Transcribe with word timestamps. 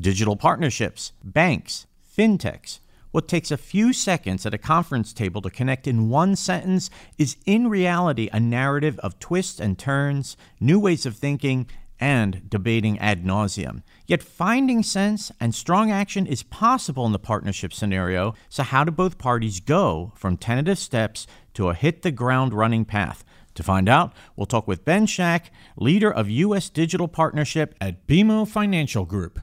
digital 0.00 0.36
partnerships, 0.36 1.12
banks, 1.22 1.86
fintechs. 2.16 2.80
What 3.12 3.26
takes 3.26 3.50
a 3.50 3.56
few 3.56 3.92
seconds 3.92 4.46
at 4.46 4.54
a 4.54 4.58
conference 4.58 5.12
table 5.12 5.42
to 5.42 5.50
connect 5.50 5.88
in 5.88 6.08
one 6.08 6.36
sentence 6.36 6.90
is 7.18 7.36
in 7.44 7.68
reality 7.68 8.28
a 8.32 8.38
narrative 8.38 8.98
of 9.00 9.18
twists 9.18 9.58
and 9.58 9.76
turns, 9.76 10.36
new 10.60 10.78
ways 10.78 11.06
of 11.06 11.16
thinking, 11.16 11.66
and 11.98 12.48
debating 12.48 12.98
ad 12.98 13.24
nauseum. 13.24 13.82
Yet 14.06 14.22
finding 14.22 14.82
sense 14.82 15.30
and 15.40 15.54
strong 15.54 15.90
action 15.90 16.26
is 16.26 16.42
possible 16.42 17.04
in 17.04 17.12
the 17.12 17.18
partnership 17.18 17.72
scenario. 17.72 18.34
So, 18.48 18.62
how 18.62 18.84
do 18.84 18.90
both 18.90 19.18
parties 19.18 19.60
go 19.60 20.12
from 20.16 20.36
tentative 20.36 20.78
steps 20.78 21.26
to 21.54 21.68
a 21.68 21.74
hit 21.74 22.02
the 22.02 22.10
ground 22.10 22.54
running 22.54 22.84
path? 22.84 23.24
To 23.54 23.62
find 23.62 23.88
out, 23.88 24.14
we'll 24.36 24.46
talk 24.46 24.66
with 24.66 24.84
Ben 24.84 25.06
Schack, 25.06 25.46
leader 25.76 26.10
of 26.10 26.30
U.S. 26.30 26.70
Digital 26.70 27.08
Partnership 27.08 27.74
at 27.80 28.06
BMO 28.06 28.48
Financial 28.48 29.04
Group. 29.04 29.40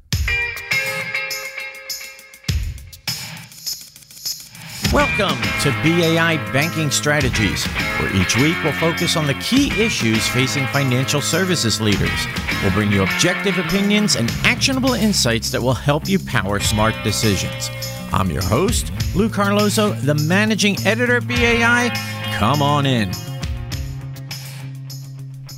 Welcome 4.94 5.42
to 5.64 5.72
BAI 5.84 6.38
Banking 6.54 6.90
Strategies, 6.90 7.66
where 8.00 8.16
each 8.16 8.38
week 8.38 8.56
we'll 8.64 8.72
focus 8.72 9.18
on 9.18 9.28
the 9.28 9.34
key 9.34 9.68
issues 9.84 10.26
facing 10.30 10.66
financial 10.68 11.20
services 11.20 11.82
leaders. 11.82 12.26
We'll 12.64 12.72
bring 12.72 12.94
you 12.94 13.04
objective 13.04 13.58
opinions 13.58 14.16
and 14.16 14.32
actionable 14.46 14.94
insights 14.94 15.52
that 15.52 15.62
will 15.62 15.74
help 15.74 16.08
you 16.08 16.18
power 16.20 16.62
smart 16.62 16.96
decisions. 17.04 17.70
I'm 18.14 18.32
your 18.32 18.44
host, 18.44 18.94
Lou 19.14 19.28
Carlozo, 19.28 19.92
the 19.92 20.16
managing 20.16 20.78
editor 20.88 21.18
at 21.18 21.28
BAI. 21.28 21.90
Come 22.38 22.62
on 22.62 22.86
in. 22.86 23.12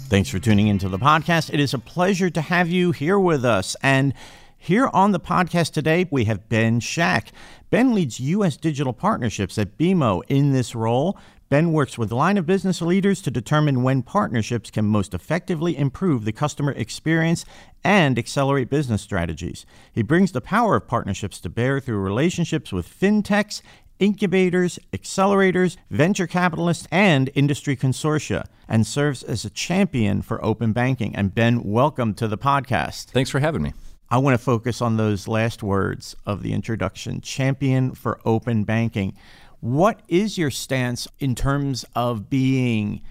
Thanks 0.09 0.29
for 0.29 0.39
tuning 0.39 0.69
into 0.69 0.89
the 0.89 0.97
podcast. 0.97 1.53
It 1.53 1.59
is 1.59 1.75
a 1.75 1.79
pleasure 1.79 2.31
to 2.31 2.41
have 2.41 2.67
you 2.67 2.93
here 2.93 3.19
with 3.19 3.45
us. 3.45 3.75
And 3.83 4.15
here 4.61 4.89
on 4.93 5.13
the 5.13 5.21
podcast 5.21 5.71
today, 5.71 6.05
we 6.11 6.25
have 6.25 6.49
Ben 6.49 6.81
Schack. 6.81 7.29
Ben 7.69 7.95
leads 7.95 8.19
U.S. 8.19 8.57
digital 8.57 8.91
partnerships 8.91 9.57
at 9.57 9.77
BMO 9.77 10.21
in 10.27 10.51
this 10.51 10.75
role. 10.75 11.17
Ben 11.47 11.71
works 11.71 11.97
with 11.97 12.11
line 12.11 12.37
of 12.37 12.45
business 12.45 12.81
leaders 12.81 13.21
to 13.21 13.31
determine 13.31 13.83
when 13.83 14.03
partnerships 14.03 14.69
can 14.69 14.85
most 14.85 15.13
effectively 15.13 15.77
improve 15.77 16.25
the 16.25 16.33
customer 16.33 16.73
experience 16.73 17.45
and 17.85 18.19
accelerate 18.19 18.69
business 18.69 19.01
strategies. 19.01 19.65
He 19.93 20.03
brings 20.03 20.33
the 20.33 20.41
power 20.41 20.75
of 20.75 20.87
partnerships 20.87 21.39
to 21.39 21.49
bear 21.49 21.79
through 21.79 21.99
relationships 21.99 22.73
with 22.73 22.87
fintechs, 22.87 23.61
incubators, 23.97 24.77
accelerators, 24.91 25.77
venture 25.89 26.27
capitalists, 26.27 26.87
and 26.91 27.31
industry 27.33 27.77
consortia, 27.77 28.45
and 28.67 28.85
serves 28.85 29.23
as 29.23 29.45
a 29.45 29.49
champion 29.49 30.21
for 30.21 30.43
open 30.43 30.73
banking. 30.73 31.15
And 31.15 31.33
Ben, 31.33 31.63
welcome 31.63 32.13
to 32.15 32.27
the 32.27 32.37
podcast. 32.37 33.05
Thanks 33.05 33.29
for 33.29 33.39
having 33.39 33.61
me. 33.61 33.73
I 34.11 34.17
want 34.17 34.33
to 34.33 34.43
focus 34.43 34.81
on 34.81 34.97
those 34.97 35.27
last 35.27 35.61
words 35.61 36.15
of 36.25 36.41
the 36.41 36.53
introduction 36.53 37.21
champion 37.21 37.93
for 37.93 38.19
open 38.25 38.63
banking. 38.63 39.15
What 39.59 40.01
is 40.07 40.35
your 40.35 40.49
stance 40.49 41.07
in 41.19 41.35
terms 41.35 41.85
of 41.93 42.27
being 42.27 43.01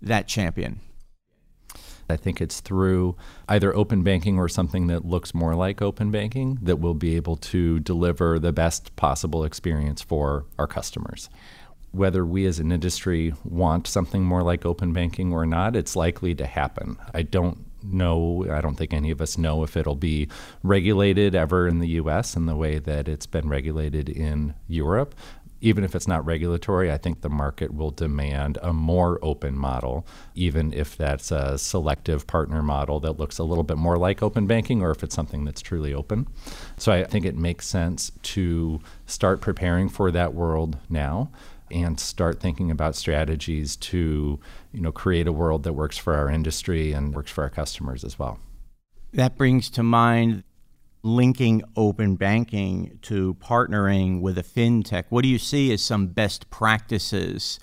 that 0.00 0.28
champion? 0.28 0.78
I 2.08 2.16
think 2.16 2.40
it's 2.40 2.60
through 2.60 3.16
either 3.48 3.74
open 3.74 4.04
banking 4.04 4.38
or 4.38 4.48
something 4.48 4.86
that 4.88 5.04
looks 5.04 5.34
more 5.34 5.56
like 5.56 5.82
open 5.82 6.12
banking 6.12 6.58
that 6.62 6.76
we'll 6.76 6.94
be 6.94 7.16
able 7.16 7.36
to 7.36 7.80
deliver 7.80 8.38
the 8.38 8.52
best 8.52 8.94
possible 8.94 9.42
experience 9.42 10.02
for 10.02 10.44
our 10.56 10.68
customers. 10.68 11.28
Whether 11.90 12.24
we 12.24 12.46
as 12.46 12.60
an 12.60 12.70
industry 12.70 13.34
want 13.42 13.88
something 13.88 14.22
more 14.22 14.42
like 14.42 14.64
open 14.64 14.92
banking 14.92 15.32
or 15.32 15.46
not, 15.46 15.74
it's 15.74 15.96
likely 15.96 16.34
to 16.36 16.46
happen. 16.46 16.96
I 17.12 17.22
don't 17.22 17.63
know, 17.84 18.46
I 18.50 18.60
don't 18.60 18.76
think 18.76 18.92
any 18.92 19.10
of 19.10 19.20
us 19.20 19.38
know 19.38 19.62
if 19.62 19.76
it'll 19.76 19.94
be 19.94 20.28
regulated 20.62 21.34
ever 21.34 21.68
in 21.68 21.78
the 21.78 21.88
US 21.88 22.36
in 22.36 22.46
the 22.46 22.56
way 22.56 22.78
that 22.78 23.08
it's 23.08 23.26
been 23.26 23.48
regulated 23.48 24.08
in 24.08 24.54
Europe. 24.66 25.14
Even 25.60 25.82
if 25.82 25.94
it's 25.94 26.06
not 26.06 26.26
regulatory, 26.26 26.92
I 26.92 26.98
think 26.98 27.22
the 27.22 27.30
market 27.30 27.72
will 27.72 27.90
demand 27.90 28.58
a 28.60 28.74
more 28.74 29.18
open 29.22 29.56
model, 29.56 30.06
even 30.34 30.74
if 30.74 30.94
that's 30.94 31.32
a 31.32 31.56
selective 31.56 32.26
partner 32.26 32.62
model 32.62 33.00
that 33.00 33.18
looks 33.18 33.38
a 33.38 33.44
little 33.44 33.64
bit 33.64 33.78
more 33.78 33.96
like 33.96 34.22
open 34.22 34.46
banking 34.46 34.82
or 34.82 34.90
if 34.90 35.02
it's 35.02 35.14
something 35.14 35.46
that's 35.46 35.62
truly 35.62 35.94
open. 35.94 36.26
So 36.76 36.92
I 36.92 37.04
think 37.04 37.24
it 37.24 37.34
makes 37.34 37.66
sense 37.66 38.12
to 38.34 38.80
start 39.06 39.40
preparing 39.40 39.88
for 39.88 40.10
that 40.10 40.34
world 40.34 40.76
now 40.90 41.30
and 41.74 41.98
start 41.98 42.40
thinking 42.40 42.70
about 42.70 42.94
strategies 42.94 43.76
to 43.76 44.38
you 44.72 44.80
know 44.80 44.92
create 44.92 45.26
a 45.26 45.32
world 45.32 45.64
that 45.64 45.74
works 45.74 45.98
for 45.98 46.14
our 46.14 46.30
industry 46.30 46.92
and 46.92 47.14
works 47.14 47.30
for 47.30 47.42
our 47.42 47.50
customers 47.50 48.04
as 48.04 48.18
well. 48.18 48.38
That 49.12 49.36
brings 49.36 49.68
to 49.70 49.82
mind 49.82 50.44
linking 51.02 51.62
open 51.76 52.16
banking 52.16 52.98
to 53.02 53.34
partnering 53.34 54.22
with 54.22 54.38
a 54.38 54.42
fintech. 54.42 55.04
What 55.10 55.22
do 55.22 55.28
you 55.28 55.38
see 55.38 55.72
as 55.72 55.82
some 55.82 56.06
best 56.06 56.48
practices 56.48 57.60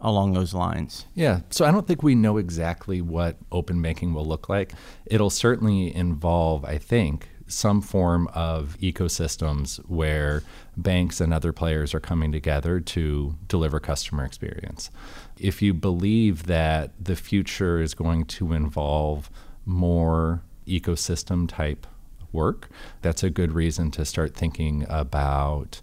along 0.00 0.32
those 0.32 0.54
lines? 0.54 1.04
Yeah, 1.14 1.40
so 1.50 1.66
I 1.66 1.70
don't 1.70 1.86
think 1.86 2.02
we 2.02 2.14
know 2.14 2.38
exactly 2.38 3.02
what 3.02 3.36
open 3.52 3.82
banking 3.82 4.14
will 4.14 4.24
look 4.24 4.48
like. 4.48 4.72
It'll 5.06 5.30
certainly 5.30 5.94
involve, 5.94 6.64
I 6.64 6.78
think, 6.78 7.28
some 7.50 7.80
form 7.80 8.28
of 8.28 8.76
ecosystems 8.80 9.78
where 9.88 10.42
banks 10.76 11.20
and 11.20 11.34
other 11.34 11.52
players 11.52 11.94
are 11.94 12.00
coming 12.00 12.32
together 12.32 12.80
to 12.80 13.36
deliver 13.48 13.80
customer 13.80 14.24
experience. 14.24 14.90
If 15.38 15.60
you 15.60 15.74
believe 15.74 16.46
that 16.46 16.92
the 17.02 17.16
future 17.16 17.80
is 17.80 17.94
going 17.94 18.26
to 18.26 18.52
involve 18.52 19.30
more 19.66 20.42
ecosystem 20.66 21.48
type 21.48 21.86
work, 22.32 22.70
that's 23.02 23.22
a 23.22 23.30
good 23.30 23.52
reason 23.52 23.90
to 23.92 24.04
start 24.04 24.34
thinking 24.34 24.86
about 24.88 25.80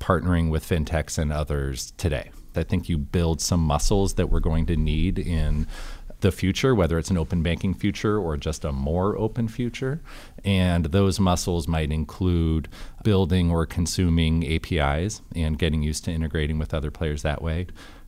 partnering 0.00 0.50
with 0.50 0.68
fintechs 0.68 1.18
and 1.18 1.32
others 1.32 1.92
today. 1.96 2.30
I 2.56 2.62
think 2.62 2.88
you 2.88 2.98
build 2.98 3.40
some 3.40 3.60
muscles 3.60 4.14
that 4.14 4.30
we're 4.30 4.40
going 4.40 4.66
to 4.66 4.76
need 4.76 5.18
in 5.18 5.66
the 6.24 6.32
future, 6.32 6.74
whether 6.74 6.98
it's 6.98 7.10
an 7.10 7.18
open 7.18 7.42
banking 7.42 7.74
future 7.74 8.18
or 8.18 8.36
just 8.36 8.64
a 8.64 8.72
more 8.72 9.16
open 9.18 9.46
future. 9.46 10.00
And 10.42 10.86
those 10.86 11.20
muscles 11.20 11.68
might 11.68 11.92
include 11.92 12.68
building 13.04 13.50
or 13.50 13.66
consuming 13.66 14.44
APIs 14.50 15.20
and 15.36 15.58
getting 15.58 15.82
used 15.82 16.04
to 16.06 16.10
integrating 16.10 16.58
with 16.58 16.72
other 16.72 16.90
players 16.90 17.22
that 17.22 17.42
way. 17.42 17.66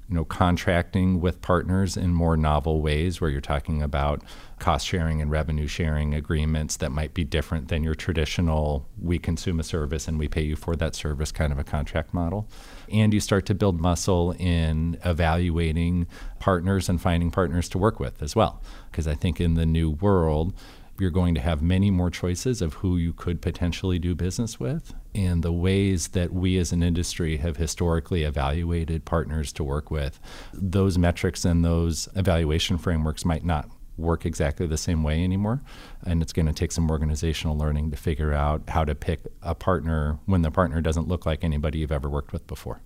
You 0.09 0.15
know, 0.15 0.25
contracting 0.25 1.21
with 1.21 1.43
partners 1.43 1.97
in 1.97 2.15
more 2.15 2.37
novel 2.37 2.81
ways 2.81 3.21
where 3.21 3.29
you're 3.29 3.41
talking 3.41 3.83
about 3.83 4.23
cost 4.61 4.87
sharing 4.87 5.21
and 5.21 5.31
revenue 5.31 5.67
sharing 5.67 6.15
agreements 6.15 6.77
that 6.77 6.91
might 6.91 7.13
be 7.13 7.25
different 7.25 7.69
than 7.69 7.83
your 7.83 7.95
traditional 7.95 8.89
we 9.01 9.19
consume 9.19 9.59
a 9.59 9.65
service 9.65 10.07
and 10.07 10.19
we 10.19 10.29
pay 10.29 10.43
you 10.43 10.57
for 10.57 10.77
that 10.77 10.95
service 10.95 11.33
kind 11.33 11.53
of 11.53 11.59
a 11.59 11.65
contract 11.65 12.15
model. 12.15 12.49
And 12.91 13.13
you 13.13 13.21
start 13.21 13.47
to 13.47 13.55
build 13.55 13.81
muscle 13.81 14.33
in 14.39 14.97
evaluating 15.05 16.07
partners 16.39 16.89
and 16.89 17.01
finding 17.01 17.33
partners 17.33 17.69
to 17.71 17.79
work 17.79 17.99
with 17.99 18.23
as 18.23 18.37
well. 18.37 18.63
Because 18.91 19.09
I 19.09 19.15
think 19.15 19.41
in 19.41 19.55
the 19.55 19.67
new 19.67 19.91
world, 19.91 20.55
you're 21.01 21.11
going 21.11 21.35
to 21.35 21.41
have 21.41 21.63
many 21.63 21.91
more 21.91 22.11
choices 22.11 22.63
of 22.63 22.75
who 22.75 22.97
you 22.97 23.13
could 23.13 23.41
potentially 23.41 23.99
do 23.99 24.15
business 24.15 24.59
with. 24.61 24.95
And 25.15 25.43
the 25.43 25.53
ways 25.53 26.09
that 26.09 26.33
we 26.33 26.59
as 26.59 26.73
an 26.73 26.83
industry 26.83 27.39
have 27.39 27.57
historically 27.57 28.23
evaluated 28.25 29.05
partners 29.05 29.53
to 29.55 29.65
work 29.65 29.91
with, 29.91 30.21
those 30.53 30.99
metrics 30.99 31.45
and 31.45 31.65
those 31.65 32.09
evaluation 32.15 32.79
frameworks 32.79 33.25
might 33.25 33.45
not 33.45 33.69
work 33.97 34.27
exactly 34.27 34.67
the 34.67 34.77
same 34.77 35.03
way 35.03 35.25
anymore. 35.25 35.63
And 36.05 36.23
it's 36.23 36.33
going 36.33 36.47
to 36.47 36.53
take 36.53 36.73
some 36.73 36.91
organizational 36.91 37.57
learning 37.57 37.91
to 37.91 37.97
figure 37.97 38.33
out 38.33 38.69
how 38.69 38.85
to 38.85 38.95
pick 38.95 39.21
a 39.43 39.55
partner 39.55 40.19
when 40.27 40.43
the 40.43 40.51
partner 40.51 40.81
doesn't 40.81 41.09
look 41.09 41.27
like 41.27 41.43
anybody 41.43 41.79
you've 41.79 41.93
ever 41.93 42.09
worked 42.09 42.33
with 42.33 42.47
before. 42.47 42.81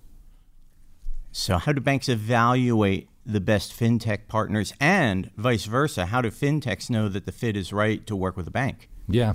So, 1.33 1.57
how 1.57 1.71
do 1.71 1.79
banks 1.79 2.09
evaluate 2.09 3.07
the 3.25 3.41
best 3.41 3.77
fintech 3.77 4.27
partners 4.27 4.73
and 4.79 5.31
vice 5.35 5.65
versa? 5.65 6.07
How 6.07 6.21
do 6.21 6.29
fintechs 6.29 6.89
know 6.89 7.09
that 7.09 7.25
the 7.25 7.31
fit 7.31 7.55
is 7.55 7.71
right 7.71 8.05
to 8.07 8.15
work 8.15 8.35
with 8.37 8.47
a 8.47 8.51
bank? 8.51 8.89
Yeah. 9.07 9.33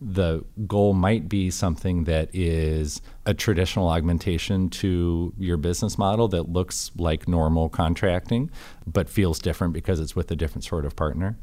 The 0.00 0.44
goal 0.66 0.94
might 0.94 1.28
be 1.28 1.50
something 1.50 2.04
that 2.04 2.28
is 2.32 3.00
a 3.24 3.34
traditional 3.34 3.88
augmentation 3.88 4.68
to 4.70 5.32
your 5.38 5.56
business 5.56 5.96
model 5.96 6.26
that 6.28 6.48
looks 6.48 6.90
like 6.96 7.28
normal 7.28 7.68
contracting, 7.68 8.50
but 8.86 9.08
feels 9.08 9.38
different 9.38 9.72
because 9.74 10.00
it's 10.00 10.16
with 10.16 10.30
a 10.32 10.36
different 10.36 10.64
sort 10.64 10.84
of 10.84 10.96
partner. 10.96 11.38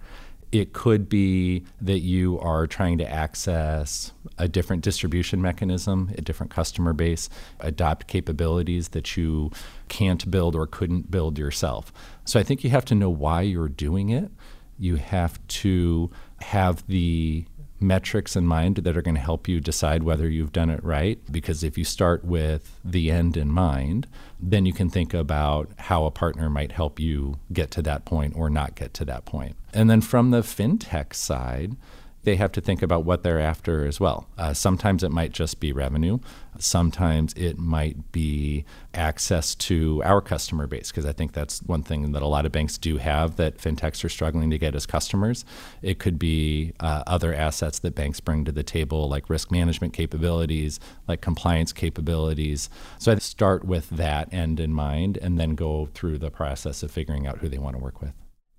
It 0.52 0.74
could 0.74 1.10
be 1.10 1.64
that 1.80 2.00
you 2.00 2.40
are 2.40 2.66
trying 2.66 2.98
to 2.98 3.10
access 3.10 4.14
a 4.38 4.48
different 4.48 4.84
distribution 4.84 5.42
mechanism, 5.42 6.12
a 6.18 6.22
different 6.22 6.52
customer 6.52 6.94
base, 6.94 7.30
adopt 7.60 8.08
capabilities 8.08 8.90
that 8.90 9.16
you 9.16 9.52
can't 9.90 10.30
build 10.32 10.56
or 10.56 10.66
couldn't 10.66 11.12
build 11.12 11.38
yourself. 11.38 11.94
So 12.26 12.40
I 12.40 12.44
think 12.44 12.64
you 12.64 12.72
have 12.72 12.86
to 12.86 12.96
know 12.96 13.12
why 13.12 13.42
you're 13.42 13.70
doing 13.70 14.10
it. 14.10 14.32
You 14.80 14.96
have 14.96 15.46
to 15.48 16.10
have 16.42 16.86
the 16.88 17.46
metrics 17.80 18.36
in 18.36 18.46
mind 18.46 18.78
that 18.78 18.98
are 18.98 19.02
going 19.02 19.16
to 19.16 19.22
help 19.22 19.48
you 19.48 19.60
decide 19.60 20.04
whether 20.04 20.30
you've 20.30 20.52
done 20.52 20.70
it 20.70 20.84
right. 20.84 21.20
Because 21.32 21.64
if 21.64 21.78
you 21.78 21.84
start 21.84 22.24
with 22.24 22.80
the 22.84 23.12
end 23.12 23.38
in 23.38 23.52
mind, 23.52 24.08
then 24.40 24.66
you 24.66 24.74
can 24.74 24.90
think 24.90 25.14
about 25.14 25.70
how 25.78 26.06
a 26.06 26.12
partner 26.12 26.50
might 26.50 26.72
help 26.72 27.00
you 27.00 27.40
get 27.52 27.72
to 27.72 27.82
that 27.84 28.06
point 28.06 28.36
or 28.36 28.50
not 28.50 28.76
get 28.76 28.94
to 28.96 29.06
that 29.06 29.26
point. 29.26 29.56
And 29.74 29.90
then 29.90 30.02
from 30.02 30.32
the 30.32 30.42
fintech 30.42 31.14
side, 31.14 31.76
they 32.24 32.36
have 32.36 32.52
to 32.52 32.62
think 32.62 32.82
about 32.82 33.06
what 33.06 33.24
they're 33.24 33.40
after 33.40 33.86
as 33.86 34.00
well. 34.00 34.28
Uh, 34.38 34.54
sometimes 34.54 35.04
it 35.04 35.10
might 35.10 35.32
just 35.32 35.60
be 35.60 35.72
revenue. 35.72 36.20
Sometimes 36.58 37.34
it 37.36 37.58
might 37.58 38.12
be 38.12 38.66
access 38.94 39.56
to 39.56 40.04
our 40.04 40.20
customer 40.20 40.68
base, 40.68 40.92
because 40.92 41.06
I 41.06 41.14
think 41.14 41.32
that's 41.32 41.62
one 41.64 41.82
thing 41.82 42.12
that 42.12 42.22
a 42.22 42.28
lot 42.28 42.46
of 42.46 42.52
banks 42.52 42.78
do 42.78 42.98
have 42.98 43.38
that 43.38 43.58
fintechs 43.58 44.04
are 44.04 44.10
struggling 44.10 44.50
to 44.50 44.58
get 44.58 44.76
as 44.76 44.86
customers. 44.86 45.46
It 45.82 46.00
could 46.00 46.20
be 46.20 46.74
uh, 46.82 47.04
other 47.08 47.34
assets 47.34 47.80
that 47.80 47.96
banks 47.96 48.20
bring 48.20 48.44
to 48.46 48.52
the 48.52 48.64
table, 48.64 49.08
like 49.08 49.30
risk 49.30 49.50
management 49.52 49.94
capabilities, 49.94 50.80
like 51.08 51.22
compliance 51.22 51.72
capabilities. 51.72 52.70
So 52.98 53.14
I 53.14 53.16
start 53.20 53.64
with 53.64 53.90
that 53.92 54.34
end 54.34 54.60
in 54.60 54.74
mind 54.74 55.18
and 55.22 55.40
then 55.40 55.56
go 55.56 55.88
through 55.94 56.18
the 56.18 56.32
process 56.32 56.84
of 56.84 56.92
figuring 56.92 57.28
out 57.28 57.38
who 57.38 57.48
they 57.48 57.58
want 57.58 57.78
to 57.78 57.82
work 57.82 58.02
with. 58.02 58.12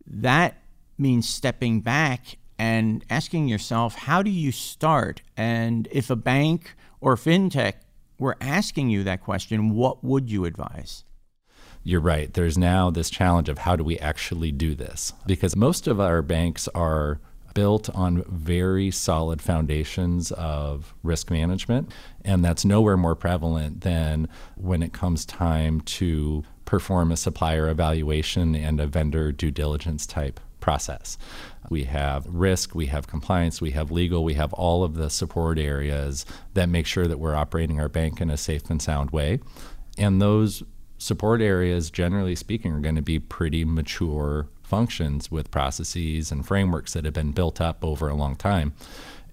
That 0.07 0.57
means 0.97 1.29
stepping 1.29 1.81
back 1.83 2.39
and 2.61 3.03
asking 3.09 3.49
yourself, 3.49 3.95
how 3.95 4.23
do 4.23 4.31
you 4.31 4.53
start? 4.53 5.23
And 5.35 5.89
if 5.91 6.11
a 6.11 6.15
bank 6.15 6.75
or 7.01 7.17
fintech 7.17 7.73
were 8.19 8.37
asking 8.39 8.91
you 8.91 9.03
that 9.05 9.23
question, 9.23 9.71
what 9.71 10.05
would 10.05 10.31
you 10.31 10.45
advise? 10.45 11.05
You're 11.85 12.03
right. 12.03 12.31
There's 12.31 12.59
now 12.59 12.91
this 12.91 13.09
challenge 13.09 13.49
of 13.49 13.57
how 13.57 13.77
do 13.77 13.83
we 13.83 13.99
actually 13.99 14.53
do 14.53 14.75
this? 14.75 15.15
Because 15.25 15.57
most 15.57 15.87
of 15.87 16.01
our 16.01 16.21
banks 16.21 16.69
are 16.75 17.19
built 17.55 17.89
on 17.95 18.25
very 18.29 18.91
solid 18.91 19.41
foundations 19.41 20.31
of 20.33 20.95
risk 21.03 21.31
management. 21.31 21.91
And 22.27 22.45
that's 22.45 22.67
nowhere 22.67 22.99
more 22.99 23.17
prevalent 23.17 23.81
than 23.81 24.29
when 24.57 24.83
it 24.83 24.93
comes 24.93 25.25
time 25.25 25.81
to 25.81 26.45
perform 26.67 27.11
a 27.11 27.17
supplier 27.17 27.71
evaluation 27.71 28.55
and 28.55 28.81
a 28.81 28.87
vendor 28.87 29.33
due 29.33 29.51
diligence 29.51 30.05
type 30.05 30.39
process. 30.61 31.19
We 31.69 31.85
have 31.85 32.27
risk, 32.27 32.75
we 32.75 32.87
have 32.87 33.07
compliance, 33.07 33.61
we 33.61 33.73
have 33.73 33.91
legal, 33.91 34.25
we 34.25 34.35
have 34.35 34.53
all 34.53 34.85
of 34.85 34.95
the 34.95 35.11
support 35.11 35.59
areas 35.59 36.27
that 36.55 36.69
make 36.69 36.87
sure 36.87 37.07
that 37.07 37.19
we're 37.19 37.35
operating 37.35 37.81
our 37.81 37.89
bank 37.89 38.21
in 38.21 38.31
a 38.31 38.37
safe 38.37 38.69
and 38.71 38.81
sound 38.81 39.11
way. 39.11 39.41
And 39.99 40.21
those 40.21 40.63
support 40.99 41.41
areas, 41.41 41.91
generally 41.91 42.37
speaking, 42.37 42.73
are 42.73 42.81
going 42.81 42.97
to 42.97 43.03
be 43.03 43.19
pretty 43.19 43.65
mature 43.65 44.49
functions 44.63 45.31
with 45.31 45.51
processes 45.51 46.31
and 46.31 46.47
frameworks 46.47 46.93
that 46.93 47.05
have 47.05 47.15
been 47.15 47.33
built 47.33 47.61
up 47.61 47.85
over 47.85 48.09
a 48.09 48.15
long 48.15 48.37
time. 48.37 48.73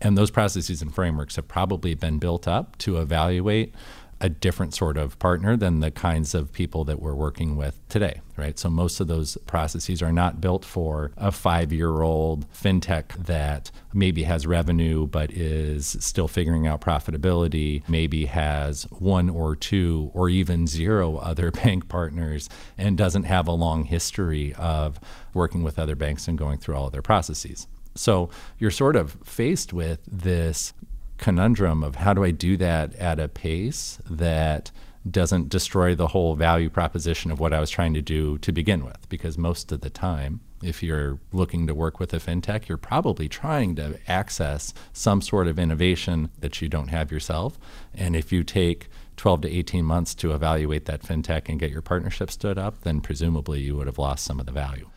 And 0.02 0.18
those 0.18 0.32
processes 0.32 0.82
and 0.82 0.94
frameworks 0.94 1.36
have 1.36 1.48
probably 1.48 1.94
been 1.94 2.20
built 2.20 2.48
up 2.48 2.78
to 2.80 2.98
evaluate 2.98 3.74
a 4.20 4.30
different 4.30 4.74
sort 4.74 4.98
of 4.98 5.18
partner 5.20 5.56
than 5.56 5.80
the 5.80 5.92
kinds 5.92 6.34
of 6.34 6.52
people 6.52 6.84
that 6.86 7.00
we're 7.00 7.14
working 7.14 7.56
with 7.56 7.80
today, 7.88 8.22
right? 8.36 8.58
So 8.58 8.70
most 8.70 9.00
of 9.00 9.08
those 9.08 9.38
processes 9.46 10.02
are 10.02 10.12
not 10.12 10.42
built 10.42 10.66
for 10.66 11.12
a 11.18 11.32
five 11.32 11.72
year 11.72 12.02
old 12.02 12.52
fintech 12.52 13.14
that 13.26 13.70
maybe 13.94 14.24
has 14.24 14.48
revenue 14.48 15.06
but 15.06 15.32
is 15.32 15.98
still 16.00 16.28
figuring 16.28 16.66
out 16.66 16.82
profitability, 16.82 17.88
maybe 17.88 18.26
has 18.26 18.84
one 18.92 19.30
or 19.30 19.56
two 19.56 20.10
or 20.14 20.30
even 20.30 20.66
zero 20.66 21.18
other 21.28 21.52
bank 21.52 21.88
partners, 21.88 22.50
and 22.78 22.98
doesn't 22.98 23.24
have 23.24 23.48
a 23.48 23.52
long 23.52 23.84
history 23.84 24.54
of 24.56 25.00
working 25.34 25.62
with 25.62 25.78
other 25.78 25.96
banks 25.96 26.28
and 26.28 26.38
going 26.38 26.58
through 26.58 26.76
all 26.76 26.88
of 26.88 26.92
their 26.92 27.02
processes. 27.02 27.68
So 27.94 28.30
you're 28.60 28.72
sort 28.72 28.96
of 28.96 29.18
faced 29.24 29.74
with 29.74 30.00
this 30.08 30.74
conundrum 31.18 31.84
of 31.84 31.96
how 31.96 32.14
do 32.14 32.24
I 32.24 32.32
do 32.32 32.58
that 32.58 32.96
at 32.96 33.20
a 33.20 33.28
pace 33.28 34.00
that 34.10 34.72
doesn't 35.10 35.50
destroy 35.50 35.96
the 35.96 36.08
whole 36.08 36.36
value 36.36 36.70
proposition 36.70 37.32
of 37.32 37.40
what 37.40 37.54
I 37.54 37.60
was 37.60 37.70
trying 37.70 37.94
to 37.94 38.02
do 38.02 38.38
to 38.40 38.52
begin 38.52 38.84
with. 38.86 39.08
Because 39.10 39.38
most 39.38 39.72
of 39.72 39.82
the 39.82 39.90
time, 39.90 40.42
if 40.62 40.82
you're 40.82 41.20
looking 41.32 41.68
to 41.68 41.76
work 41.76 42.00
with 42.00 42.14
a 42.14 42.18
fintech, 42.18 42.68
you're 42.68 42.78
probably 42.78 43.30
trying 43.30 43.76
to 43.76 44.00
access 44.08 44.74
some 44.94 45.22
sort 45.22 45.48
of 45.48 45.60
innovation 45.60 46.30
that 46.40 46.62
you 46.62 46.68
don't 46.68 46.90
have 46.90 47.12
yourself. 47.12 47.60
And 47.94 48.16
if 48.16 48.32
you 48.32 48.44
take 48.44 48.90
12 49.18 49.42
to 49.42 49.50
18 49.50 49.86
months 49.86 50.14
to 50.16 50.34
evaluate 50.34 50.86
that 50.86 51.04
fintech 51.04 51.50
and 51.50 51.60
get 51.60 51.72
your 51.72 51.82
partnership 51.82 52.32
stood 52.32 52.58
up, 52.58 52.82
then 52.82 53.02
presumably 53.02 53.62
you 53.62 53.76
would 53.76 53.88
have 53.88 54.00
lost 54.00 54.26
some 54.26 54.40
of 54.40 54.46
the 54.46 54.52
value. 54.52 54.90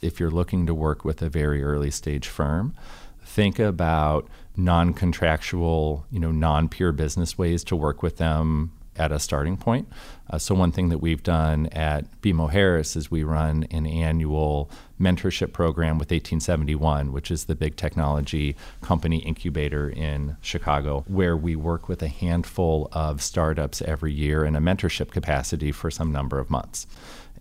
If 0.00 0.20
you're 0.20 0.30
looking 0.30 0.66
to 0.66 0.74
work 0.74 1.04
with 1.04 1.20
a 1.22 1.28
very 1.28 1.62
early 1.62 1.90
stage 1.90 2.28
firm, 2.28 2.74
think 3.28 3.58
about 3.58 4.26
non-contractual, 4.56 6.06
you 6.10 6.18
know, 6.18 6.32
non-peer 6.32 6.92
business 6.92 7.38
ways 7.38 7.62
to 7.64 7.76
work 7.76 8.02
with 8.02 8.16
them 8.16 8.72
at 8.96 9.12
a 9.12 9.18
starting 9.18 9.56
point. 9.56 9.88
Uh, 10.28 10.38
so 10.38 10.54
one 10.54 10.72
thing 10.72 10.88
that 10.88 10.98
we've 10.98 11.22
done 11.22 11.66
at 11.66 12.20
BMO 12.20 12.50
Harris 12.50 12.96
is 12.96 13.10
we 13.10 13.22
run 13.22 13.64
an 13.70 13.86
annual 13.86 14.68
mentorship 15.00 15.52
program 15.52 15.98
with 15.98 16.10
1871, 16.10 17.12
which 17.12 17.30
is 17.30 17.44
the 17.44 17.54
big 17.54 17.76
technology 17.76 18.56
company 18.82 19.18
incubator 19.18 19.88
in 19.88 20.36
Chicago, 20.40 21.04
where 21.06 21.36
we 21.36 21.54
work 21.54 21.88
with 21.88 22.02
a 22.02 22.08
handful 22.08 22.88
of 22.92 23.22
startups 23.22 23.80
every 23.82 24.12
year 24.12 24.44
in 24.44 24.56
a 24.56 24.60
mentorship 24.60 25.12
capacity 25.12 25.70
for 25.70 25.90
some 25.90 26.10
number 26.10 26.40
of 26.40 26.50
months. 26.50 26.86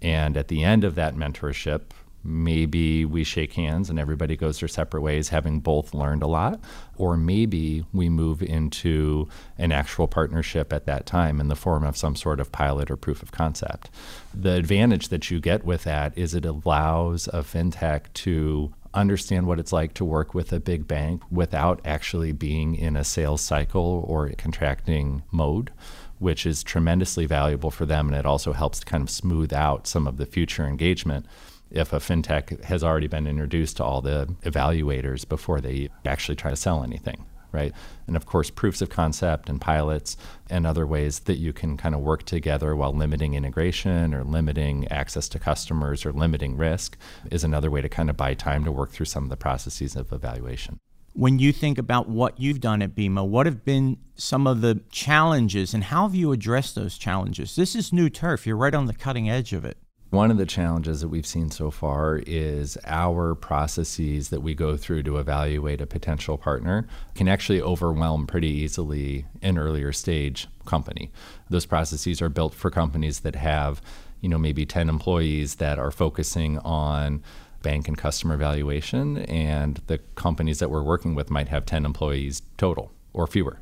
And 0.01 0.37
at 0.37 0.47
the 0.47 0.63
end 0.63 0.83
of 0.83 0.93
that 0.95 1.15
mentorship, 1.15 1.81
maybe 2.27 3.05
we 3.05 3.23
shake 3.23 3.53
hands 3.53 3.89
and 3.89 3.97
everybody 3.97 4.35
goes 4.35 4.59
their 4.59 4.67
separate 4.67 5.01
ways, 5.01 5.29
having 5.29 5.59
both 5.59 5.93
learned 5.93 6.21
a 6.21 6.27
lot, 6.27 6.59
or 6.97 7.15
maybe 7.15 7.85
we 7.93 8.09
move 8.09 8.43
into 8.43 9.27
an 9.57 9.71
actual 9.71 10.07
partnership 10.07 10.73
at 10.73 10.85
that 10.85 11.05
time 11.05 11.39
in 11.39 11.47
the 11.47 11.55
form 11.55 11.83
of 11.83 11.95
some 11.95 12.15
sort 12.15 12.39
of 12.39 12.51
pilot 12.51 12.91
or 12.91 12.97
proof 12.97 13.23
of 13.23 13.31
concept. 13.31 13.89
The 14.33 14.53
advantage 14.53 15.07
that 15.07 15.31
you 15.31 15.39
get 15.39 15.63
with 15.63 15.85
that 15.85 16.15
is 16.17 16.35
it 16.35 16.45
allows 16.45 17.27
a 17.29 17.41
fintech 17.41 18.11
to 18.13 18.73
understand 18.93 19.47
what 19.47 19.59
it's 19.59 19.71
like 19.71 19.93
to 19.93 20.03
work 20.03 20.33
with 20.33 20.51
a 20.51 20.59
big 20.59 20.87
bank 20.87 21.21
without 21.31 21.79
actually 21.85 22.31
being 22.31 22.75
in 22.75 22.95
a 22.95 23.03
sales 23.03 23.41
cycle 23.41 24.03
or 24.07 24.29
contracting 24.37 25.23
mode 25.31 25.71
which 26.19 26.47
is 26.47 26.63
tremendously 26.63 27.27
valuable 27.27 27.69
for 27.69 27.85
them 27.85 28.07
and 28.07 28.15
it 28.15 28.25
also 28.25 28.53
helps 28.53 28.79
to 28.79 28.85
kind 28.85 29.03
of 29.03 29.09
smooth 29.09 29.53
out 29.53 29.85
some 29.85 30.07
of 30.07 30.17
the 30.17 30.25
future 30.25 30.65
engagement 30.65 31.25
if 31.71 31.93
a 31.93 31.97
fintech 31.97 32.63
has 32.63 32.83
already 32.83 33.07
been 33.07 33.27
introduced 33.27 33.77
to 33.77 33.83
all 33.83 34.01
the 34.01 34.27
evaluators 34.43 35.27
before 35.27 35.61
they 35.61 35.89
actually 36.05 36.35
try 36.35 36.51
to 36.51 36.55
sell 36.55 36.83
anything 36.83 37.25
right 37.51 37.73
and 38.07 38.15
of 38.15 38.25
course 38.25 38.49
proofs 38.49 38.81
of 38.81 38.89
concept 38.89 39.49
and 39.49 39.61
pilots 39.61 40.17
and 40.49 40.67
other 40.67 40.85
ways 40.85 41.19
that 41.19 41.37
you 41.37 41.53
can 41.53 41.77
kind 41.77 41.95
of 41.95 42.01
work 42.01 42.23
together 42.23 42.75
while 42.75 42.93
limiting 42.93 43.33
integration 43.33 44.13
or 44.13 44.23
limiting 44.23 44.87
access 44.89 45.29
to 45.29 45.39
customers 45.39 46.05
or 46.05 46.11
limiting 46.11 46.57
risk 46.57 46.97
is 47.31 47.43
another 47.43 47.71
way 47.71 47.81
to 47.81 47.89
kind 47.89 48.09
of 48.09 48.17
buy 48.17 48.33
time 48.33 48.65
to 48.65 48.71
work 48.71 48.91
through 48.91 49.05
some 49.05 49.23
of 49.23 49.29
the 49.29 49.37
processes 49.37 49.95
of 49.95 50.11
evaluation 50.11 50.77
when 51.17 51.39
you 51.39 51.51
think 51.51 51.79
about 51.79 52.07
what 52.07 52.39
you've 52.39 52.59
done 52.59 52.83
at 52.83 52.93
BMO, 52.93 53.27
what 53.27 53.47
have 53.47 53.65
been 53.65 53.97
some 54.13 54.45
of 54.45 54.61
the 54.61 54.81
challenges 54.91 55.73
and 55.73 55.85
how 55.85 56.03
have 56.03 56.13
you 56.13 56.31
addressed 56.31 56.75
those 56.75 56.95
challenges? 56.95 57.55
This 57.55 57.75
is 57.75 57.91
new 57.91 58.07
turf. 58.07 58.45
You're 58.45 58.55
right 58.55 58.75
on 58.75 58.85
the 58.85 58.93
cutting 58.93 59.27
edge 59.27 59.51
of 59.51 59.65
it. 59.65 59.77
One 60.09 60.31
of 60.31 60.37
the 60.37 60.45
challenges 60.45 61.01
that 61.01 61.09
we've 61.09 61.25
seen 61.25 61.51
so 61.51 61.69
far 61.69 62.21
is 62.25 62.77
our 62.85 63.35
processes 63.35 64.29
that 64.29 64.39
we 64.39 64.55
go 64.55 64.77
through 64.77 65.03
to 65.03 65.17
evaluate 65.17 65.81
a 65.81 65.85
potential 65.85 66.37
partner 66.37 66.87
can 67.13 67.27
actually 67.27 67.61
overwhelm 67.61 68.25
pretty 68.25 68.47
easily 68.47 69.25
an 69.41 69.57
earlier 69.57 69.91
stage 69.91 70.47
company. 70.65 71.11
Those 71.49 71.65
processes 71.65 72.21
are 72.21 72.29
built 72.29 72.53
for 72.53 72.71
companies 72.71 73.19
that 73.21 73.35
have, 73.35 73.81
you 74.21 74.29
know, 74.29 74.37
maybe 74.37 74.65
10 74.65 74.87
employees 74.87 75.55
that 75.55 75.77
are 75.77 75.91
focusing 75.91 76.57
on 76.59 77.21
bank 77.61 77.89
and 77.89 77.97
customer 77.97 78.37
valuation 78.37 79.17
and 79.25 79.81
the 79.87 79.97
companies 80.15 80.59
that 80.59 80.71
we're 80.71 80.83
working 80.83 81.15
with 81.15 81.29
might 81.29 81.49
have 81.49 81.65
10 81.65 81.85
employees 81.85 82.43
total 82.55 82.93
or 83.11 83.27
fewer 83.27 83.59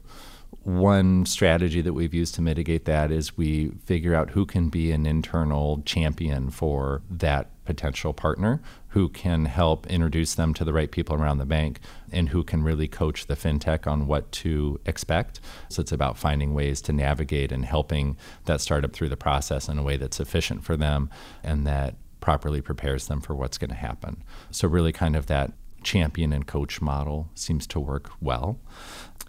one 0.64 1.26
strategy 1.26 1.82
that 1.82 1.94
we've 1.94 2.14
used 2.14 2.36
to 2.36 2.42
mitigate 2.42 2.86
that 2.86 3.12
is 3.12 3.38
we 3.38 3.70
figure 3.86 4.16
out 4.16 4.32
who 4.32 4.46
can 4.46 4.70
be 4.70 4.92
an 4.92 5.06
internal 5.06 5.82
champion 5.86 6.50
for 6.50 7.02
that 7.10 7.50
potential 7.66 8.14
partner 8.14 8.62
who 8.90 9.10
can 9.10 9.46
help 9.46 9.88
introduce 9.88 10.36
them 10.36 10.54
to 10.54 10.64
the 10.64 10.72
right 10.72 10.92
people 10.92 11.16
around 11.16 11.40
the 11.40 11.46
bank 11.46 11.80
and 12.12 12.30
who 12.30 12.44
can 12.44 12.64
really 12.64 12.88
coach 12.88 13.26
the 13.28 13.36
fintech 13.36 13.86
on 13.88 14.08
what 14.08 14.32
to 14.32 14.80
expect. 14.86 15.40
So 15.70 15.82
it's 15.82 15.92
about 15.92 16.18
finding 16.18 16.54
ways 16.54 16.82
to 16.82 16.94
navigate 16.94 17.52
and 17.52 17.66
helping 17.66 18.18
that 18.46 18.62
startup 18.62 18.94
through 18.94 19.10
the 19.10 19.18
process 19.18 19.68
in 19.68 19.78
a 19.78 19.84
way 19.84 19.98
that's 19.98 20.20
efficient 20.20 20.64
for 20.64 20.78
them 20.78 21.10
and 21.44 21.66
that 21.68 21.96
properly 22.22 22.62
prepares 22.62 23.08
them 23.08 23.22
for 23.22 23.36
what's 23.36 23.58
going 23.58 23.70
to 23.70 23.76
happen. 23.76 24.24
So 24.50 24.68
really 24.68 24.92
kind 24.92 25.16
of 25.16 25.28
that 25.28 25.52
champion 25.86 26.34
and 26.34 26.46
coach 26.46 26.82
model 26.82 27.30
seems 27.36 27.66
to 27.68 27.80
work 27.80 28.12
well. 28.20 28.60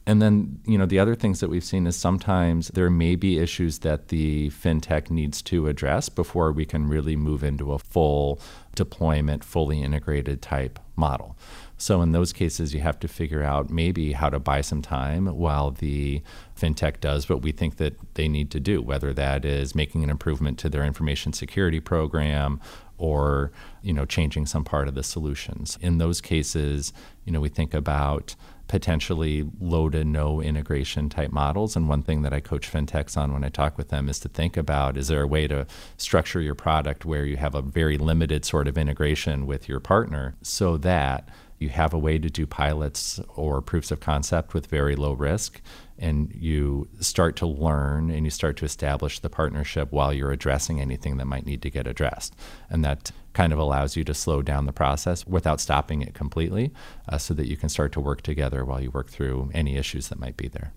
And 0.08 0.22
then, 0.22 0.60
you 0.64 0.78
know, 0.78 0.86
the 0.86 1.00
other 1.00 1.16
things 1.16 1.40
that 1.40 1.50
we've 1.50 1.64
seen 1.64 1.86
is 1.86 1.96
sometimes 1.96 2.68
there 2.68 2.90
may 2.90 3.16
be 3.16 3.38
issues 3.38 3.80
that 3.80 4.08
the 4.08 4.50
fintech 4.50 5.10
needs 5.10 5.42
to 5.42 5.66
address 5.66 6.08
before 6.08 6.52
we 6.52 6.64
can 6.64 6.88
really 6.88 7.16
move 7.16 7.42
into 7.42 7.72
a 7.72 7.78
full 7.78 8.40
deployment, 8.76 9.42
fully 9.42 9.82
integrated 9.82 10.40
type 10.40 10.78
model. 10.94 11.36
So 11.76 12.02
in 12.02 12.12
those 12.12 12.32
cases, 12.32 12.72
you 12.72 12.80
have 12.80 13.00
to 13.00 13.08
figure 13.08 13.42
out 13.42 13.68
maybe 13.68 14.12
how 14.12 14.30
to 14.30 14.38
buy 14.38 14.60
some 14.60 14.80
time 14.80 15.26
while 15.26 15.72
the 15.72 16.22
fintech 16.58 17.00
does 17.00 17.28
what 17.28 17.42
we 17.42 17.52
think 17.52 17.76
that 17.76 18.14
they 18.14 18.28
need 18.28 18.50
to 18.52 18.60
do, 18.60 18.80
whether 18.80 19.12
that 19.12 19.44
is 19.44 19.74
making 19.74 20.04
an 20.04 20.10
improvement 20.10 20.56
to 20.60 20.68
their 20.68 20.84
information 20.84 21.32
security 21.32 21.80
program 21.80 22.60
or 22.98 23.52
you 23.82 23.92
know 23.92 24.04
changing 24.04 24.46
some 24.46 24.64
part 24.64 24.88
of 24.88 24.94
the 24.94 25.02
solutions. 25.02 25.78
In 25.80 25.98
those 25.98 26.20
cases, 26.20 26.92
you 27.24 27.32
know 27.32 27.40
we 27.40 27.48
think 27.48 27.74
about 27.74 28.34
potentially 28.68 29.48
low 29.60 29.88
to 29.88 30.04
no 30.04 30.40
integration 30.40 31.08
type 31.08 31.30
models. 31.30 31.76
And 31.76 31.88
one 31.88 32.02
thing 32.02 32.22
that 32.22 32.32
I 32.32 32.40
coach 32.40 32.70
fintechs 32.70 33.16
on 33.16 33.32
when 33.32 33.44
I 33.44 33.48
talk 33.48 33.78
with 33.78 33.88
them 33.88 34.08
is 34.08 34.18
to 34.20 34.28
think 34.28 34.56
about 34.56 34.96
is 34.96 35.08
there 35.08 35.22
a 35.22 35.26
way 35.26 35.46
to 35.46 35.66
structure 35.96 36.40
your 36.40 36.54
product 36.54 37.04
where 37.04 37.24
you 37.24 37.36
have 37.36 37.54
a 37.54 37.62
very 37.62 37.96
limited 37.96 38.44
sort 38.44 38.66
of 38.66 38.76
integration 38.76 39.46
with 39.46 39.68
your 39.68 39.80
partner 39.80 40.34
so 40.42 40.76
that 40.78 41.28
you 41.58 41.68
have 41.68 41.94
a 41.94 41.98
way 41.98 42.18
to 42.18 42.28
do 42.28 42.46
pilots 42.46 43.20
or 43.34 43.62
proofs 43.62 43.90
of 43.90 44.00
concept 44.00 44.54
with 44.54 44.66
very 44.66 44.96
low 44.96 45.12
risk 45.12 45.60
and 45.98 46.32
you 46.34 46.88
start 47.00 47.36
to 47.36 47.46
learn 47.46 48.10
and 48.10 48.24
you 48.26 48.30
start 48.30 48.56
to 48.58 48.64
establish 48.64 49.18
the 49.20 49.30
partnership 49.30 49.90
while 49.92 50.12
you're 50.12 50.32
addressing 50.32 50.80
anything 50.80 51.16
that 51.16 51.24
might 51.24 51.46
need 51.46 51.62
to 51.62 51.70
get 51.70 51.86
addressed. 51.86 52.34
And 52.68 52.84
that 52.84 53.10
kind 53.32 53.52
of 53.52 53.58
allows 53.58 53.96
you 53.96 54.04
to 54.04 54.14
slow 54.14 54.42
down 54.42 54.66
the 54.66 54.72
process 54.72 55.26
without 55.26 55.60
stopping 55.60 56.02
it 56.02 56.14
completely 56.14 56.72
uh, 57.08 57.18
so 57.18 57.34
that 57.34 57.48
you 57.48 57.56
can 57.56 57.68
start 57.68 57.92
to 57.92 58.00
work 58.00 58.22
together 58.22 58.64
while 58.64 58.82
you 58.82 58.90
work 58.90 59.08
through 59.08 59.50
any 59.54 59.76
issues 59.76 60.08
that 60.08 60.18
might 60.18 60.36
be 60.36 60.48
there. 60.48 60.72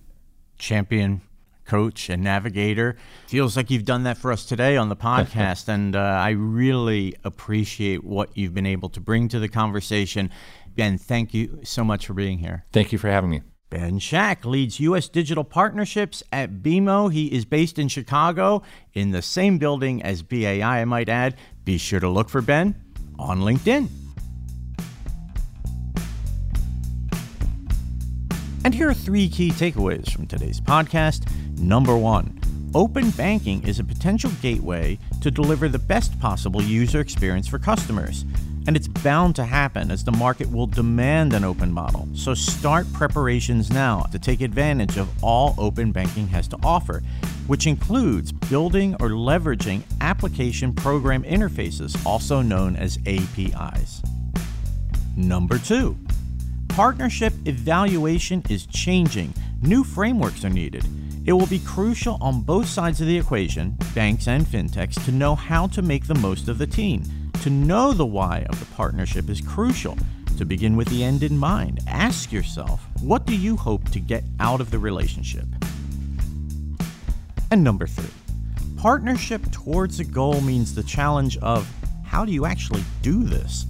Champion 0.57 1.21
coach 1.69 2.09
and 2.09 2.23
navigator. 2.23 2.97
Feels 3.27 3.55
like 3.55 3.69
you've 3.69 3.85
done 3.85 4.03
that 4.03 4.17
for 4.17 4.31
us 4.31 4.43
today 4.43 4.75
on 4.75 4.89
the 4.89 4.95
podcast. 5.07 5.67
and 5.67 5.95
uh, 5.95 5.99
I 5.99 6.31
really 6.31 7.15
appreciate 7.23 8.03
what 8.03 8.35
you've 8.35 8.53
been 8.53 8.65
able 8.65 8.89
to 8.89 8.99
bring 8.99 9.27
to 9.29 9.39
the 9.39 9.47
conversation. 9.47 10.31
Ben, 10.75 10.97
thank 10.97 11.33
you 11.33 11.59
so 11.63 11.83
much 11.83 12.05
for 12.05 12.13
being 12.13 12.39
here. 12.39 12.65
Thank 12.71 12.91
you 12.91 12.97
for 12.97 13.09
having 13.09 13.29
me. 13.29 13.41
Ben 13.69 13.99
Schack 13.99 14.45
leads 14.45 14.79
U.S. 14.79 15.07
digital 15.09 15.43
partnerships 15.43 16.23
at 16.31 16.63
BMO. 16.63 17.11
He 17.13 17.27
is 17.27 17.45
based 17.45 17.77
in 17.77 17.87
Chicago 17.87 18.63
in 18.93 19.11
the 19.11 19.21
same 19.21 19.59
building 19.59 20.01
as 20.01 20.23
BAI, 20.23 20.81
I 20.81 20.85
might 20.85 21.07
add. 21.07 21.35
Be 21.65 21.77
sure 21.77 21.99
to 21.99 22.09
look 22.09 22.29
for 22.29 22.41
Ben 22.41 22.75
on 23.19 23.41
LinkedIn. 23.41 23.87
And 28.65 28.73
here 28.73 28.89
are 28.89 28.93
three 28.93 29.29
key 29.29 29.51
takeaways 29.51 30.11
from 30.11 30.25
today's 30.25 30.59
podcast. 30.59 31.29
Number 31.59 31.95
one, 31.95 32.39
open 32.73 33.11
banking 33.11 33.65
is 33.67 33.79
a 33.79 33.83
potential 33.83 34.31
gateway 34.41 34.97
to 35.21 35.29
deliver 35.29 35.69
the 35.69 35.79
best 35.79 36.19
possible 36.19 36.61
user 36.61 36.99
experience 36.99 37.47
for 37.47 37.59
customers. 37.59 38.25
And 38.67 38.75
it's 38.75 38.87
bound 38.87 39.35
to 39.37 39.45
happen 39.45 39.89
as 39.89 40.03
the 40.03 40.11
market 40.11 40.51
will 40.51 40.67
demand 40.67 41.33
an 41.33 41.43
open 41.43 41.71
model. 41.71 42.07
So 42.13 42.33
start 42.33 42.91
preparations 42.93 43.71
now 43.71 44.01
to 44.11 44.19
take 44.19 44.41
advantage 44.41 44.97
of 44.97 45.09
all 45.23 45.55
open 45.57 45.91
banking 45.91 46.27
has 46.27 46.47
to 46.49 46.57
offer, 46.63 47.01
which 47.47 47.65
includes 47.65 48.31
building 48.31 48.93
or 48.95 49.09
leveraging 49.09 49.83
application 50.01 50.73
program 50.73 51.23
interfaces, 51.23 52.05
also 52.05 52.41
known 52.41 52.75
as 52.75 52.99
APIs. 53.05 54.01
Number 55.15 55.57
two, 55.57 55.97
partnership 56.67 57.33
evaluation 57.45 58.43
is 58.49 58.65
changing. 58.67 59.33
New 59.61 59.83
frameworks 59.83 60.45
are 60.45 60.49
needed. 60.49 60.85
It 61.25 61.33
will 61.33 61.47
be 61.47 61.59
crucial 61.59 62.17
on 62.21 62.41
both 62.41 62.67
sides 62.67 63.01
of 63.01 63.07
the 63.07 63.17
equation, 63.17 63.77
banks 63.93 64.27
and 64.27 64.45
fintechs, 64.45 65.03
to 65.05 65.11
know 65.11 65.35
how 65.35 65.67
to 65.67 65.81
make 65.81 66.07
the 66.07 66.15
most 66.15 66.47
of 66.47 66.57
the 66.57 66.67
team 66.67 67.03
to 67.41 67.49
know 67.49 67.93
the 67.93 68.05
why 68.05 68.45
of 68.49 68.59
the 68.59 68.75
partnership 68.75 69.29
is 69.29 69.41
crucial. 69.41 69.97
To 70.37 70.45
begin 70.45 70.75
with 70.75 70.87
the 70.89 71.03
end 71.03 71.23
in 71.23 71.37
mind, 71.37 71.81
ask 71.87 72.31
yourself 72.31 72.85
what 73.01 73.25
do 73.25 73.35
you 73.35 73.57
hope 73.57 73.89
to 73.91 73.99
get 73.99 74.23
out 74.39 74.61
of 74.61 74.71
the 74.71 74.79
relationship? 74.79 75.45
And 77.51 77.63
number 77.63 77.87
three, 77.87 78.11
partnership 78.77 79.51
towards 79.51 79.99
a 79.99 80.05
goal 80.05 80.41
means 80.41 80.75
the 80.75 80.83
challenge 80.83 81.37
of 81.37 81.69
how 82.05 82.25
do 82.25 82.31
you 82.31 82.45
actually 82.45 82.83
do 83.01 83.23
this? 83.23 83.65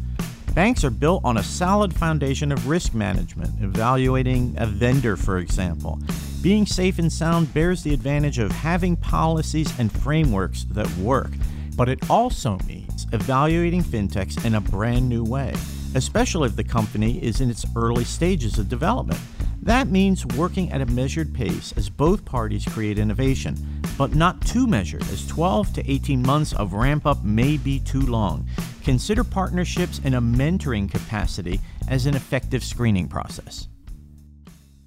Banks 0.53 0.83
are 0.83 0.89
built 0.89 1.23
on 1.23 1.37
a 1.37 1.43
solid 1.43 1.93
foundation 1.93 2.51
of 2.51 2.67
risk 2.67 2.93
management, 2.93 3.61
evaluating 3.61 4.55
a 4.57 4.65
vendor, 4.65 5.15
for 5.15 5.37
example. 5.37 5.99
Being 6.41 6.65
safe 6.65 6.99
and 6.99 7.11
sound 7.11 7.53
bears 7.53 7.83
the 7.83 7.93
advantage 7.93 8.39
of 8.39 8.51
having 8.51 8.95
policies 8.95 9.77
and 9.77 9.91
frameworks 9.91 10.63
that 10.71 10.89
work 10.97 11.31
but 11.79 11.87
it 11.87 12.09
also 12.09 12.57
means 12.67 13.07
evaluating 13.13 13.81
fintechs 13.81 14.43
in 14.43 14.55
a 14.55 14.59
brand 14.59 15.07
new 15.07 15.23
way, 15.23 15.53
especially 15.95 16.45
if 16.45 16.57
the 16.57 16.63
company 16.63 17.23
is 17.23 17.39
in 17.39 17.49
its 17.49 17.65
early 17.73 18.03
stages 18.03 18.59
of 18.59 18.67
development. 18.67 19.17
That 19.61 19.87
means 19.87 20.25
working 20.25 20.73
at 20.73 20.81
a 20.81 20.85
measured 20.87 21.33
pace 21.33 21.73
as 21.77 21.89
both 21.89 22.25
parties 22.25 22.65
create 22.65 22.99
innovation, 22.99 23.55
but 23.97 24.13
not 24.13 24.45
too 24.45 24.67
measured, 24.67 25.03
as 25.03 25.25
12 25.27 25.71
to 25.71 25.89
18 25.89 26.21
months 26.21 26.51
of 26.51 26.73
ramp 26.73 27.05
up 27.05 27.23
may 27.23 27.55
be 27.55 27.79
too 27.79 28.01
long. 28.01 28.45
Consider 28.83 29.23
partnerships 29.23 29.99
in 29.99 30.15
a 30.15 30.21
mentoring 30.21 30.91
capacity 30.91 31.61
as 31.87 32.05
an 32.05 32.13
effective 32.13 32.61
screening 32.61 33.07
process. 33.07 33.69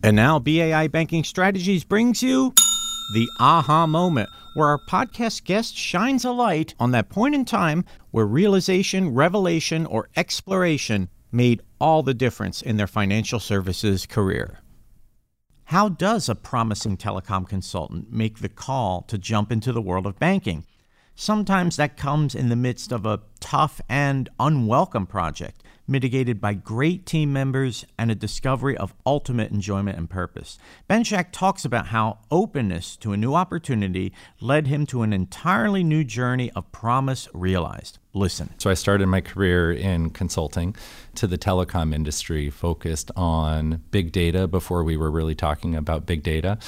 And 0.02 0.14
now, 0.14 0.38
BAI 0.38 0.88
Banking 0.88 1.24
Strategies 1.24 1.84
brings 1.84 2.22
you 2.22 2.52
the 3.14 3.26
aha 3.40 3.86
moment 3.86 4.28
where 4.54 4.68
our 4.68 4.78
podcast 4.78 5.44
guest 5.44 5.76
shines 5.76 6.24
a 6.24 6.30
light 6.30 6.74
on 6.78 6.90
that 6.90 7.08
point 7.08 7.34
in 7.34 7.44
time 7.44 7.84
where 8.10 8.26
realization, 8.26 9.14
revelation, 9.14 9.86
or 9.86 10.08
exploration 10.16 11.08
made 11.30 11.62
all 11.80 12.02
the 12.02 12.14
difference 12.14 12.60
in 12.62 12.76
their 12.76 12.86
financial 12.86 13.40
services 13.40 14.06
career. 14.06 14.58
How 15.64 15.88
does 15.88 16.28
a 16.28 16.34
promising 16.34 16.98
telecom 16.98 17.48
consultant 17.48 18.12
make 18.12 18.40
the 18.40 18.48
call 18.48 19.02
to 19.02 19.16
jump 19.16 19.50
into 19.50 19.72
the 19.72 19.80
world 19.80 20.06
of 20.06 20.18
banking? 20.18 20.66
Sometimes 21.14 21.76
that 21.76 21.96
comes 21.96 22.34
in 22.34 22.48
the 22.48 22.56
midst 22.56 22.92
of 22.92 23.06
a 23.06 23.20
tough 23.40 23.80
and 23.88 24.28
unwelcome 24.38 25.06
project 25.06 25.61
mitigated 25.86 26.40
by 26.40 26.54
great 26.54 27.06
team 27.06 27.32
members 27.32 27.84
and 27.98 28.10
a 28.10 28.14
discovery 28.14 28.76
of 28.76 28.94
ultimate 29.04 29.50
enjoyment 29.50 29.98
and 29.98 30.08
purpose. 30.08 30.58
Ben 30.88 31.04
Schack 31.04 31.32
talks 31.32 31.64
about 31.64 31.88
how 31.88 32.18
openness 32.30 32.96
to 32.96 33.12
a 33.12 33.16
new 33.16 33.34
opportunity 33.34 34.12
led 34.40 34.66
him 34.66 34.86
to 34.86 35.02
an 35.02 35.12
entirely 35.12 35.82
new 35.82 36.04
journey 36.04 36.50
of 36.52 36.70
promise 36.72 37.28
realized. 37.34 37.98
Listen. 38.14 38.52
So 38.58 38.70
I 38.70 38.74
started 38.74 39.06
my 39.06 39.20
career 39.22 39.72
in 39.72 40.10
consulting 40.10 40.76
to 41.14 41.26
the 41.26 41.38
telecom 41.38 41.94
industry, 41.94 42.50
focused 42.50 43.10
on 43.16 43.82
big 43.90 44.12
data 44.12 44.46
before 44.46 44.84
we 44.84 44.96
were 44.96 45.10
really 45.10 45.34
talking 45.34 45.74
about 45.74 46.04
big 46.04 46.22
data. 46.22 46.58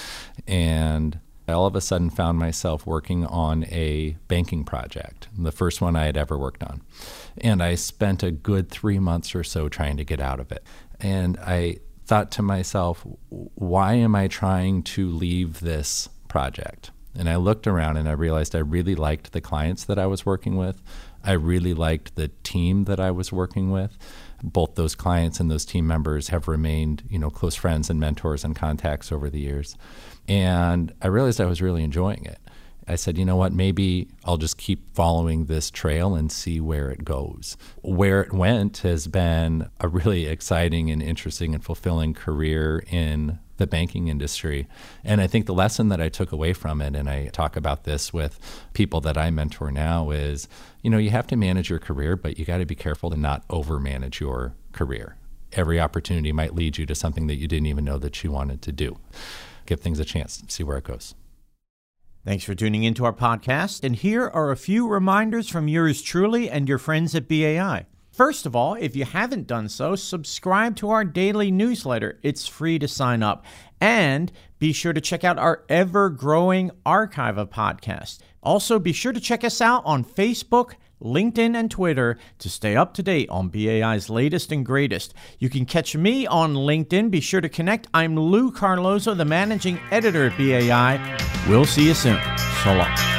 And 0.46 1.20
I 1.46 1.52
all 1.52 1.66
of 1.66 1.76
a 1.76 1.80
sudden 1.80 2.10
found 2.10 2.38
myself 2.38 2.86
working 2.86 3.26
on 3.26 3.64
a 3.64 4.16
banking 4.28 4.64
project, 4.64 5.28
the 5.36 5.52
first 5.52 5.80
one 5.80 5.96
I 5.96 6.06
had 6.06 6.16
ever 6.16 6.38
worked 6.38 6.62
on. 6.62 6.82
And 7.38 7.62
I 7.62 7.74
spent 7.74 8.22
a 8.22 8.30
good 8.30 8.70
three 8.70 8.98
months 8.98 9.34
or 9.34 9.44
so 9.44 9.68
trying 9.68 9.96
to 9.98 10.04
get 10.04 10.20
out 10.20 10.40
of 10.40 10.50
it. 10.52 10.64
And 11.00 11.36
I 11.38 11.78
thought 12.06 12.30
to 12.32 12.42
myself, 12.42 13.06
why 13.28 13.94
am 13.94 14.14
I 14.14 14.28
trying 14.28 14.82
to 14.84 15.08
leave 15.08 15.60
this 15.60 16.08
project? 16.28 16.90
And 17.16 17.28
I 17.28 17.36
looked 17.36 17.66
around 17.66 17.96
and 17.96 18.08
I 18.08 18.12
realized 18.12 18.56
I 18.56 18.60
really 18.60 18.94
liked 18.94 19.32
the 19.32 19.40
clients 19.40 19.84
that 19.84 19.98
I 19.98 20.06
was 20.06 20.26
working 20.26 20.56
with. 20.56 20.82
I 21.22 21.32
really 21.32 21.72
liked 21.72 22.16
the 22.16 22.28
team 22.42 22.84
that 22.84 23.00
I 23.00 23.10
was 23.10 23.32
working 23.32 23.70
with. 23.70 23.96
Both 24.42 24.74
those 24.74 24.94
clients 24.94 25.40
and 25.40 25.50
those 25.50 25.64
team 25.64 25.86
members 25.86 26.28
have 26.28 26.48
remained, 26.48 27.04
you 27.08 27.18
know, 27.18 27.30
close 27.30 27.54
friends 27.54 27.88
and 27.88 28.00
mentors 28.00 28.44
and 28.44 28.54
contacts 28.54 29.12
over 29.12 29.30
the 29.30 29.40
years. 29.40 29.76
And 30.28 30.92
I 31.02 31.08
realized 31.08 31.40
I 31.40 31.46
was 31.46 31.62
really 31.62 31.82
enjoying 31.82 32.24
it. 32.24 32.38
I 32.86 32.96
said, 32.96 33.16
you 33.16 33.24
know 33.24 33.36
what, 33.36 33.52
maybe 33.52 34.08
I'll 34.24 34.36
just 34.36 34.58
keep 34.58 34.94
following 34.94 35.46
this 35.46 35.70
trail 35.70 36.14
and 36.14 36.30
see 36.30 36.60
where 36.60 36.90
it 36.90 37.04
goes. 37.04 37.56
Where 37.82 38.20
it 38.20 38.32
went 38.32 38.78
has 38.78 39.06
been 39.06 39.70
a 39.80 39.88
really 39.88 40.26
exciting 40.26 40.90
and 40.90 41.02
interesting 41.02 41.54
and 41.54 41.64
fulfilling 41.64 42.12
career 42.12 42.84
in 42.88 43.38
the 43.56 43.66
banking 43.66 44.08
industry. 44.08 44.66
And 45.02 45.20
I 45.20 45.28
think 45.28 45.46
the 45.46 45.54
lesson 45.54 45.88
that 45.88 46.00
I 46.00 46.08
took 46.08 46.32
away 46.32 46.52
from 46.52 46.82
it, 46.82 46.94
and 46.94 47.08
I 47.08 47.28
talk 47.28 47.56
about 47.56 47.84
this 47.84 48.12
with 48.12 48.38
people 48.74 49.00
that 49.02 49.16
I 49.16 49.30
mentor 49.30 49.70
now, 49.70 50.10
is 50.10 50.48
you 50.82 50.90
know, 50.90 50.98
you 50.98 51.10
have 51.10 51.26
to 51.28 51.36
manage 51.36 51.70
your 51.70 51.78
career, 51.78 52.16
but 52.16 52.38
you 52.38 52.44
got 52.44 52.58
to 52.58 52.66
be 52.66 52.74
careful 52.74 53.10
to 53.10 53.16
not 53.16 53.44
over 53.48 53.80
manage 53.80 54.20
your 54.20 54.54
career. 54.72 55.16
Every 55.52 55.80
opportunity 55.80 56.32
might 56.32 56.54
lead 56.54 56.78
you 56.78 56.84
to 56.86 56.94
something 56.94 57.28
that 57.28 57.36
you 57.36 57.46
didn't 57.46 57.66
even 57.66 57.84
know 57.84 57.98
that 57.98 58.24
you 58.24 58.32
wanted 58.32 58.60
to 58.62 58.72
do 58.72 58.98
give 59.66 59.80
things 59.80 60.00
a 60.00 60.04
chance, 60.04 60.42
see 60.48 60.62
where 60.62 60.78
it 60.78 60.84
goes. 60.84 61.14
Thanks 62.24 62.44
for 62.44 62.54
tuning 62.54 62.84
into 62.84 63.04
our 63.04 63.12
podcast. 63.12 63.84
And 63.84 63.94
here 63.94 64.28
are 64.28 64.50
a 64.50 64.56
few 64.56 64.88
reminders 64.88 65.48
from 65.48 65.68
yours 65.68 66.00
truly 66.00 66.48
and 66.48 66.66
your 66.66 66.78
friends 66.78 67.14
at 67.14 67.28
BAI. 67.28 67.84
First 68.12 68.46
of 68.46 68.56
all, 68.56 68.74
if 68.74 68.96
you 68.96 69.04
haven't 69.04 69.46
done 69.46 69.68
so, 69.68 69.94
subscribe 69.96 70.76
to 70.76 70.88
our 70.88 71.04
daily 71.04 71.50
newsletter. 71.50 72.18
It's 72.22 72.46
free 72.46 72.78
to 72.78 72.88
sign 72.88 73.22
up. 73.22 73.44
And 73.80 74.32
be 74.58 74.72
sure 74.72 74.92
to 74.92 75.00
check 75.00 75.24
out 75.24 75.36
our 75.36 75.64
ever 75.68 76.08
growing 76.08 76.70
archive 76.86 77.36
of 77.36 77.50
podcasts. 77.50 78.20
Also, 78.42 78.78
be 78.78 78.92
sure 78.92 79.12
to 79.12 79.20
check 79.20 79.44
us 79.44 79.60
out 79.60 79.82
on 79.84 80.04
Facebook, 80.04 80.76
LinkedIn, 81.04 81.54
and 81.54 81.70
Twitter 81.70 82.18
to 82.38 82.48
stay 82.48 82.74
up 82.74 82.94
to 82.94 83.02
date 83.02 83.28
on 83.30 83.48
BAI's 83.48 84.10
latest 84.10 84.50
and 84.50 84.66
greatest. 84.66 85.14
You 85.38 85.48
can 85.48 85.66
catch 85.66 85.94
me 85.94 86.26
on 86.26 86.54
LinkedIn. 86.54 87.10
Be 87.10 87.20
sure 87.20 87.40
to 87.40 87.48
connect. 87.48 87.86
I'm 87.94 88.18
Lou 88.18 88.50
Carlozo, 88.50 89.14
the 89.14 89.24
managing 89.24 89.78
editor 89.90 90.26
at 90.26 90.38
BAI. 90.38 91.18
We'll 91.48 91.66
see 91.66 91.86
you 91.86 91.94
soon. 91.94 92.20
So 92.64 92.74
long. 92.74 93.13